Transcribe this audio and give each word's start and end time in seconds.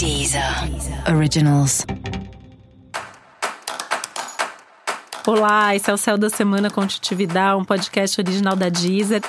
Deezer 0.00 0.42
Originals. 1.14 1.84
Olá, 5.26 5.76
esse 5.76 5.90
é 5.90 5.92
o 5.92 5.98
Céu 5.98 6.16
da 6.16 6.30
Semana 6.30 6.70
com 6.70 6.86
Titividade, 6.86 7.60
um 7.60 7.66
podcast 7.66 8.18
original 8.18 8.56
da 8.56 8.70
Deezer. 8.70 9.20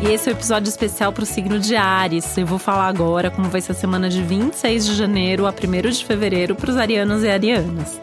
E 0.00 0.10
esse 0.10 0.30
é 0.30 0.32
o 0.32 0.34
um 0.34 0.38
episódio 0.38 0.70
especial 0.70 1.12
para 1.12 1.22
o 1.22 1.26
signo 1.26 1.58
de 1.58 1.76
Ares. 1.76 2.34
Eu 2.38 2.46
vou 2.46 2.58
falar 2.58 2.88
agora 2.88 3.30
como 3.30 3.50
vai 3.50 3.60
ser 3.60 3.72
a 3.72 3.74
semana 3.74 4.08
de 4.08 4.22
26 4.22 4.86
de 4.86 4.94
janeiro 4.94 5.46
a 5.46 5.50
1 5.50 5.90
de 5.90 6.06
fevereiro 6.06 6.56
para 6.56 6.70
os 6.70 6.78
arianos 6.78 7.22
e 7.22 7.28
arianas. 7.28 8.00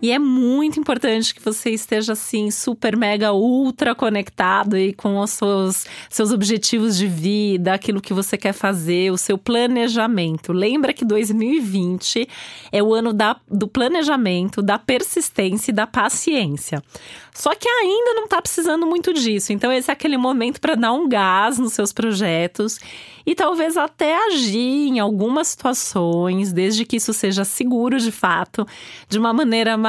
E 0.00 0.12
é 0.12 0.18
muito 0.18 0.78
importante 0.78 1.34
que 1.34 1.42
você 1.42 1.70
esteja 1.70 2.12
assim, 2.12 2.50
super, 2.52 2.96
mega, 2.96 3.32
ultra 3.32 3.94
conectado 3.94 4.76
e 4.78 4.92
com 4.92 5.18
os 5.18 5.30
seus, 5.30 5.86
seus 6.08 6.30
objetivos 6.30 6.96
de 6.96 7.08
vida, 7.08 7.74
aquilo 7.74 8.00
que 8.00 8.14
você 8.14 8.36
quer 8.36 8.52
fazer, 8.52 9.10
o 9.10 9.18
seu 9.18 9.36
planejamento. 9.36 10.52
Lembra 10.52 10.92
que 10.92 11.04
2020 11.04 12.28
é 12.70 12.82
o 12.82 12.94
ano 12.94 13.12
da, 13.12 13.36
do 13.50 13.66
planejamento, 13.66 14.62
da 14.62 14.78
persistência 14.78 15.72
e 15.72 15.74
da 15.74 15.86
paciência. 15.86 16.80
Só 17.34 17.54
que 17.54 17.68
ainda 17.68 18.14
não 18.14 18.24
está 18.24 18.42
precisando 18.42 18.84
muito 18.84 19.12
disso. 19.12 19.52
Então, 19.52 19.72
esse 19.72 19.90
é 19.90 19.92
aquele 19.92 20.16
momento 20.16 20.60
para 20.60 20.74
dar 20.74 20.92
um 20.92 21.08
gás 21.08 21.56
nos 21.56 21.72
seus 21.72 21.92
projetos 21.92 22.80
e 23.24 23.34
talvez 23.34 23.76
até 23.76 24.16
agir 24.26 24.88
em 24.88 24.98
algumas 24.98 25.48
situações, 25.48 26.52
desde 26.52 26.84
que 26.84 26.96
isso 26.96 27.12
seja 27.12 27.44
seguro 27.44 28.00
de 28.00 28.10
fato, 28.10 28.66
de 29.08 29.18
uma 29.18 29.32
maneira 29.32 29.76
mais 29.76 29.87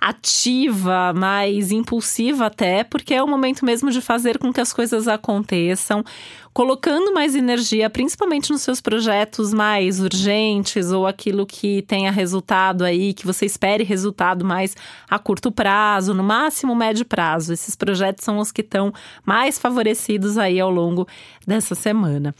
ativa, 0.00 1.12
mais 1.14 1.72
impulsiva 1.72 2.46
até, 2.46 2.84
porque 2.84 3.14
é 3.14 3.22
o 3.22 3.26
momento 3.26 3.64
mesmo 3.64 3.90
de 3.90 4.00
fazer 4.00 4.38
com 4.38 4.52
que 4.52 4.60
as 4.60 4.72
coisas 4.72 5.08
aconteçam, 5.08 6.04
colocando 6.52 7.12
mais 7.12 7.34
energia, 7.34 7.88
principalmente 7.88 8.52
nos 8.52 8.62
seus 8.62 8.80
projetos 8.80 9.54
mais 9.54 10.00
urgentes 10.00 10.92
ou 10.92 11.06
aquilo 11.06 11.46
que 11.46 11.82
tenha 11.82 12.10
resultado 12.10 12.84
aí, 12.84 13.14
que 13.14 13.26
você 13.26 13.46
espere 13.46 13.82
resultado 13.82 14.44
mais 14.44 14.76
a 15.08 15.18
curto 15.18 15.50
prazo, 15.50 16.12
no 16.12 16.22
máximo 16.22 16.74
médio 16.74 17.04
prazo. 17.04 17.52
Esses 17.52 17.74
projetos 17.74 18.24
são 18.24 18.38
os 18.38 18.52
que 18.52 18.60
estão 18.60 18.92
mais 19.24 19.58
favorecidos 19.58 20.36
aí 20.36 20.60
ao 20.60 20.70
longo 20.70 21.08
dessa 21.46 21.74
semana. 21.74 22.34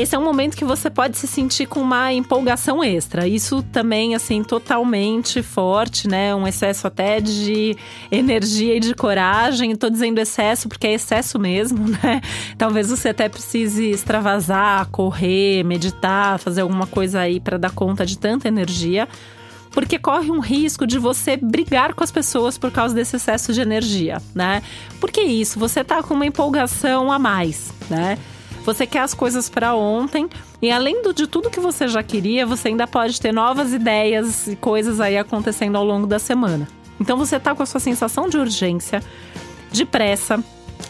Esse 0.00 0.14
é 0.14 0.18
um 0.18 0.24
momento 0.24 0.56
que 0.56 0.64
você 0.64 0.88
pode 0.88 1.18
se 1.18 1.26
sentir 1.26 1.66
com 1.66 1.80
uma 1.80 2.12
empolgação 2.12 2.82
extra. 2.82 3.28
Isso 3.28 3.62
também, 3.62 4.14
assim, 4.14 4.42
totalmente 4.42 5.42
forte, 5.42 6.08
né? 6.08 6.34
Um 6.34 6.46
excesso 6.46 6.86
até 6.86 7.20
de 7.20 7.76
energia 8.10 8.76
e 8.76 8.80
de 8.80 8.94
coragem. 8.94 9.72
Estou 9.72 9.90
dizendo 9.90 10.18
excesso 10.18 10.68
porque 10.68 10.86
é 10.86 10.94
excesso 10.94 11.38
mesmo, 11.38 11.86
né? 12.02 12.20
Talvez 12.56 12.88
você 12.88 13.10
até 13.10 13.28
precise 13.28 13.90
extravasar, 13.90 14.88
correr, 14.90 15.64
meditar, 15.64 16.38
fazer 16.38 16.62
alguma 16.62 16.86
coisa 16.86 17.20
aí 17.20 17.38
para 17.38 17.58
dar 17.58 17.70
conta 17.70 18.06
de 18.06 18.16
tanta 18.16 18.48
energia 18.48 19.08
porque 19.72 20.00
corre 20.00 20.32
um 20.32 20.40
risco 20.40 20.84
de 20.84 20.98
você 20.98 21.36
brigar 21.36 21.94
com 21.94 22.02
as 22.02 22.10
pessoas 22.10 22.58
por 22.58 22.72
causa 22.72 22.92
desse 22.92 23.14
excesso 23.14 23.52
de 23.52 23.60
energia, 23.60 24.20
né? 24.34 24.62
Porque 25.00 25.20
isso, 25.20 25.60
você 25.60 25.84
tá 25.84 26.02
com 26.02 26.14
uma 26.14 26.26
empolgação 26.26 27.12
a 27.12 27.20
mais, 27.20 27.72
né? 27.88 28.18
Você 28.64 28.86
quer 28.86 29.00
as 29.00 29.14
coisas 29.14 29.48
para 29.48 29.74
ontem 29.74 30.28
e 30.60 30.70
além 30.70 31.02
do, 31.02 31.14
de 31.14 31.26
tudo 31.26 31.50
que 31.50 31.60
você 31.60 31.88
já 31.88 32.02
queria, 32.02 32.44
você 32.44 32.68
ainda 32.68 32.86
pode 32.86 33.20
ter 33.20 33.32
novas 33.32 33.72
ideias 33.72 34.46
e 34.46 34.56
coisas 34.56 35.00
aí 35.00 35.16
acontecendo 35.16 35.76
ao 35.76 35.84
longo 35.84 36.06
da 36.06 36.18
semana. 36.18 36.68
Então 37.00 37.16
você 37.16 37.40
tá 37.40 37.54
com 37.54 37.62
a 37.62 37.66
sua 37.66 37.80
sensação 37.80 38.28
de 38.28 38.36
urgência, 38.36 39.02
de 39.72 39.84
pressa, 39.86 40.42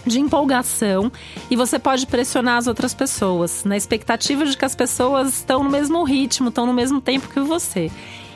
de 0.06 0.18
empolgação 0.18 1.10
e 1.50 1.56
você 1.56 1.78
pode 1.78 2.06
pressionar 2.06 2.58
as 2.58 2.66
outras 2.66 2.92
pessoas 2.92 3.64
na 3.64 3.76
expectativa 3.76 4.44
de 4.44 4.56
que 4.56 4.64
as 4.64 4.74
pessoas 4.74 5.28
estão 5.28 5.62
no 5.62 5.70
mesmo 5.70 6.02
ritmo, 6.02 6.48
estão 6.48 6.66
no 6.66 6.72
mesmo 6.72 7.00
tempo 7.00 7.28
que 7.28 7.40
você 7.40 7.90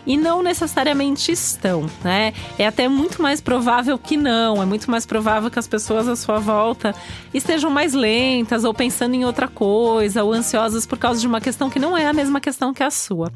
e 0.06 0.16
não 0.16 0.42
necessariamente 0.42 1.32
estão, 1.32 1.88
né? 2.02 2.32
É 2.58 2.66
até 2.66 2.88
muito 2.88 3.22
mais 3.22 3.40
provável 3.40 3.98
que 3.98 4.16
não, 4.16 4.62
é 4.62 4.66
muito 4.66 4.90
mais 4.90 5.06
provável 5.06 5.50
que 5.50 5.58
as 5.58 5.66
pessoas 5.66 6.08
à 6.08 6.16
sua 6.16 6.38
volta 6.38 6.94
estejam 7.32 7.70
mais 7.70 7.94
lentas 7.94 8.64
ou 8.64 8.74
pensando 8.74 9.14
em 9.14 9.24
outra 9.24 9.48
coisa 9.48 10.22
ou 10.22 10.32
ansiosas 10.32 10.86
por 10.86 10.98
causa 10.98 11.20
de 11.20 11.26
uma 11.26 11.40
questão 11.40 11.70
que 11.70 11.78
não 11.78 11.96
é 11.96 12.06
a 12.06 12.12
mesma 12.12 12.40
questão 12.40 12.72
que 12.72 12.82
a 12.82 12.90
sua. 12.90 13.32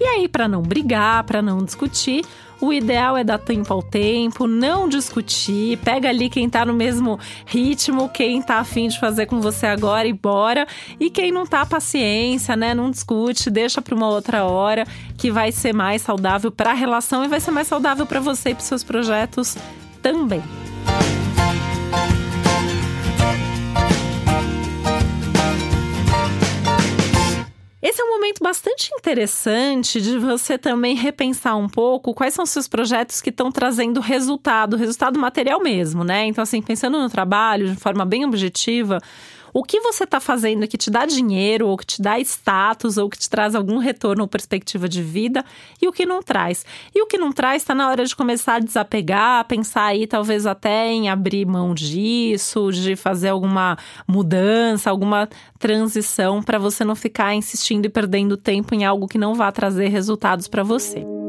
E 0.00 0.04
aí, 0.04 0.28
para 0.28 0.48
não 0.48 0.62
brigar, 0.62 1.24
para 1.24 1.40
não 1.42 1.64
discutir, 1.64 2.24
o 2.62 2.72
ideal 2.72 3.16
é 3.16 3.24
dar 3.24 3.38
tempo 3.38 3.74
ao 3.74 3.82
tempo, 3.82 4.46
não 4.46 4.88
discutir, 4.88 5.76
pega 5.78 6.08
ali 6.08 6.30
quem 6.30 6.48
tá 6.48 6.64
no 6.64 6.72
mesmo 6.72 7.18
ritmo, 7.44 8.08
quem 8.08 8.40
tá 8.40 8.58
afim 8.58 8.86
de 8.86 9.00
fazer 9.00 9.26
com 9.26 9.40
você 9.40 9.66
agora 9.66 10.06
e 10.06 10.12
bora. 10.12 10.64
E 11.00 11.10
quem 11.10 11.32
não 11.32 11.44
tá, 11.44 11.66
paciência, 11.66 12.54
né? 12.54 12.72
Não 12.72 12.88
discute, 12.88 13.50
deixa 13.50 13.82
para 13.82 13.96
uma 13.96 14.08
outra 14.08 14.44
hora, 14.44 14.86
que 15.18 15.28
vai 15.28 15.50
ser 15.50 15.74
mais 15.74 16.02
saudável 16.02 16.52
para 16.52 16.70
a 16.70 16.74
relação 16.74 17.24
e 17.24 17.28
vai 17.28 17.40
ser 17.40 17.50
mais 17.50 17.66
saudável 17.66 18.06
para 18.06 18.20
você 18.20 18.50
e 18.50 18.54
para 18.54 18.64
seus 18.64 18.84
projetos 18.84 19.56
também. 20.00 20.42
Bastante 28.72 28.90
interessante 28.94 30.00
de 30.00 30.18
você 30.18 30.56
também 30.56 30.94
repensar 30.94 31.56
um 31.56 31.68
pouco 31.68 32.14
quais 32.14 32.32
são 32.34 32.44
os 32.44 32.50
seus 32.50 32.66
projetos 32.66 33.20
que 33.20 33.30
estão 33.30 33.52
trazendo 33.52 34.00
resultado, 34.00 34.76
resultado 34.76 35.18
material 35.18 35.60
mesmo, 35.60 36.02
né? 36.02 36.26
Então, 36.26 36.42
assim, 36.42 36.62
pensando 36.62 36.98
no 36.98 37.08
trabalho 37.10 37.70
de 37.70 37.76
forma 37.76 38.04
bem 38.04 38.24
objetiva, 38.24 38.98
o 39.52 39.62
que 39.62 39.80
você 39.80 40.04
está 40.04 40.20
fazendo 40.20 40.66
que 40.66 40.78
te 40.78 40.90
dá 40.90 41.04
dinheiro, 41.04 41.68
ou 41.68 41.76
que 41.76 41.86
te 41.86 42.02
dá 42.02 42.18
status, 42.18 42.96
ou 42.96 43.08
que 43.08 43.18
te 43.18 43.28
traz 43.28 43.54
algum 43.54 43.78
retorno 43.78 44.22
ou 44.22 44.28
perspectiva 44.28 44.88
de 44.88 45.02
vida, 45.02 45.44
e 45.80 45.86
o 45.86 45.92
que 45.92 46.06
não 46.06 46.22
traz. 46.22 46.64
E 46.94 47.02
o 47.02 47.06
que 47.06 47.18
não 47.18 47.32
traz 47.32 47.62
está 47.62 47.74
na 47.74 47.88
hora 47.90 48.04
de 48.04 48.16
começar 48.16 48.56
a 48.56 48.60
desapegar, 48.60 49.46
pensar 49.46 49.84
aí 49.84 50.06
talvez 50.06 50.46
até 50.46 50.88
em 50.88 51.08
abrir 51.08 51.46
mão 51.46 51.74
disso, 51.74 52.70
de 52.72 52.96
fazer 52.96 53.28
alguma 53.28 53.76
mudança, 54.06 54.90
alguma 54.90 55.28
transição 55.58 56.42
para 56.42 56.58
você 56.58 56.84
não 56.84 56.94
ficar 56.94 57.34
insistindo 57.34 57.86
e 57.86 57.90
perdendo 57.90 58.36
tempo 58.36 58.74
em 58.74 58.84
algo 58.84 59.06
que 59.06 59.18
não 59.18 59.34
vá 59.34 59.52
trazer 59.52 59.88
resultados 59.88 60.48
para 60.48 60.62
você. 60.62 61.21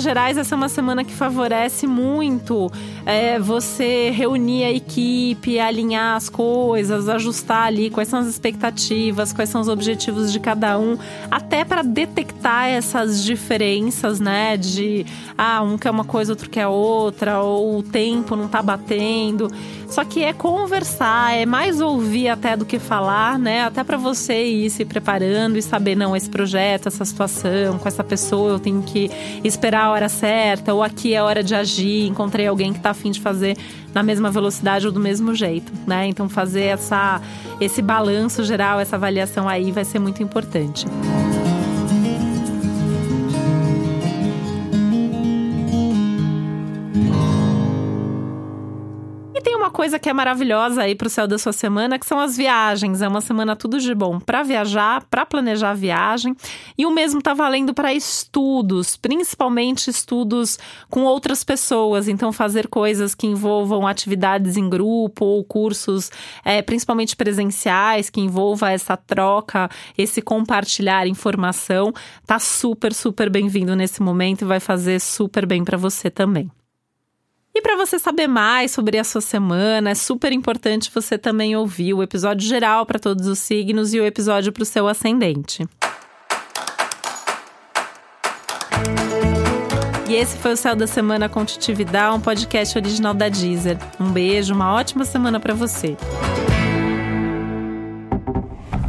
Linhas 0.00 0.02
gerais, 0.02 0.38
essa 0.38 0.54
é 0.54 0.56
uma 0.56 0.68
semana 0.68 1.04
que 1.04 1.12
favorece 1.12 1.86
muito 1.86 2.70
é, 3.04 3.38
você 3.38 4.10
reunir 4.10 4.64
a 4.64 4.70
equipe, 4.70 5.58
alinhar 5.58 6.16
as 6.16 6.28
coisas, 6.28 7.08
ajustar 7.08 7.66
ali 7.66 7.90
quais 7.90 8.08
são 8.08 8.18
as 8.18 8.26
expectativas, 8.26 9.32
quais 9.32 9.48
são 9.50 9.60
os 9.60 9.68
objetivos 9.68 10.32
de 10.32 10.40
cada 10.40 10.78
um, 10.78 10.96
até 11.30 11.64
para 11.64 11.82
detectar 11.82 12.68
essas 12.68 13.22
diferenças, 13.22 14.20
né? 14.20 14.56
De 14.56 15.04
ah, 15.36 15.62
um 15.62 15.76
quer 15.76 15.90
uma 15.90 16.04
coisa, 16.04 16.32
outro 16.32 16.48
quer 16.48 16.66
outra, 16.66 17.40
ou 17.40 17.78
o 17.78 17.82
tempo 17.82 18.34
não 18.36 18.48
tá 18.48 18.62
batendo. 18.62 19.50
Só 19.90 20.04
que 20.04 20.22
é 20.22 20.32
conversar, 20.32 21.36
é 21.36 21.44
mais 21.44 21.80
ouvir 21.80 22.28
até 22.28 22.56
do 22.56 22.64
que 22.64 22.78
falar, 22.78 23.36
né? 23.38 23.64
Até 23.64 23.82
para 23.82 23.96
você 23.96 24.44
ir 24.44 24.70
se 24.70 24.84
preparando 24.84 25.58
e 25.58 25.62
saber, 25.62 25.96
não, 25.96 26.14
esse 26.14 26.30
projeto, 26.30 26.86
essa 26.86 27.04
situação, 27.04 27.76
com 27.76 27.88
essa 27.88 28.04
pessoa, 28.04 28.52
eu 28.52 28.60
tenho 28.60 28.82
que 28.82 29.10
esperar 29.42 29.86
a 29.86 29.90
hora 29.90 30.08
certa, 30.08 30.72
ou 30.72 30.80
aqui 30.80 31.12
é 31.12 31.20
hora 31.20 31.42
de 31.42 31.56
agir, 31.56 32.06
encontrei 32.06 32.46
alguém 32.46 32.72
que 32.72 32.78
tá 32.78 32.90
afim 32.90 33.10
de 33.10 33.20
fazer 33.20 33.56
na 33.92 34.02
mesma 34.02 34.30
velocidade 34.30 34.86
ou 34.86 34.92
do 34.92 35.00
mesmo 35.00 35.34
jeito, 35.34 35.72
né? 35.84 36.06
Então 36.06 36.28
fazer 36.28 36.66
essa, 36.66 37.20
esse 37.60 37.82
balanço 37.82 38.44
geral, 38.44 38.78
essa 38.78 38.94
avaliação 38.94 39.48
aí 39.48 39.72
vai 39.72 39.84
ser 39.84 39.98
muito 39.98 40.22
importante. 40.22 40.86
Coisa 49.70 49.98
que 49.98 50.08
é 50.08 50.12
maravilhosa 50.12 50.82
aí 50.82 50.94
pro 50.94 51.08
céu 51.08 51.26
da 51.26 51.38
sua 51.38 51.52
semana, 51.52 51.98
que 51.98 52.06
são 52.06 52.18
as 52.18 52.36
viagens. 52.36 53.02
É 53.02 53.08
uma 53.08 53.20
semana 53.20 53.56
tudo 53.56 53.78
de 53.78 53.94
bom 53.94 54.18
para 54.18 54.42
viajar, 54.42 55.04
para 55.10 55.24
planejar 55.24 55.70
a 55.70 55.74
viagem. 55.74 56.36
E 56.76 56.84
o 56.84 56.90
mesmo 56.90 57.22
tá 57.22 57.32
valendo 57.32 57.72
para 57.72 57.94
estudos, 57.94 58.96
principalmente 58.96 59.88
estudos 59.88 60.58
com 60.88 61.02
outras 61.02 61.42
pessoas. 61.42 62.08
Então, 62.08 62.32
fazer 62.32 62.68
coisas 62.68 63.14
que 63.14 63.26
envolvam 63.26 63.86
atividades 63.86 64.56
em 64.56 64.68
grupo 64.68 65.24
ou 65.24 65.44
cursos, 65.44 66.10
é, 66.44 66.60
principalmente 66.62 67.16
presenciais, 67.16 68.10
que 68.10 68.20
envolva 68.20 68.70
essa 68.70 68.96
troca, 68.96 69.70
esse 69.96 70.20
compartilhar 70.20 71.06
informação, 71.06 71.92
tá 72.26 72.38
super, 72.38 72.92
super 72.92 73.30
bem-vindo 73.30 73.74
nesse 73.74 74.02
momento 74.02 74.42
e 74.42 74.44
vai 74.46 74.60
fazer 74.60 75.00
super 75.00 75.46
bem 75.46 75.64
para 75.64 75.76
você 75.76 76.10
também. 76.10 76.50
E 77.60 77.62
para 77.62 77.76
você 77.76 77.98
saber 77.98 78.26
mais 78.26 78.70
sobre 78.70 78.96
a 78.96 79.04
sua 79.04 79.20
semana, 79.20 79.90
é 79.90 79.94
super 79.94 80.32
importante 80.32 80.90
você 80.94 81.18
também 81.18 81.54
ouvir 81.54 81.92
o 81.92 82.02
episódio 82.02 82.48
geral 82.48 82.86
para 82.86 82.98
todos 82.98 83.26
os 83.26 83.38
signos 83.38 83.92
e 83.92 84.00
o 84.00 84.06
episódio 84.06 84.50
para 84.50 84.62
o 84.62 84.64
seu 84.64 84.88
ascendente. 84.88 85.68
E 90.08 90.14
esse 90.14 90.38
foi 90.38 90.54
o 90.54 90.56
Céu 90.56 90.74
da 90.74 90.86
Semana 90.86 91.28
com 91.28 91.44
Titividade, 91.44 92.16
um 92.16 92.20
podcast 92.20 92.78
original 92.78 93.12
da 93.12 93.28
Deezer. 93.28 93.76
Um 94.00 94.10
beijo, 94.10 94.54
uma 94.54 94.72
ótima 94.72 95.04
semana 95.04 95.38
para 95.38 95.52
você. 95.52 95.98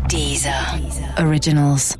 Deezer. 0.08 0.54
Originals. 1.22 1.98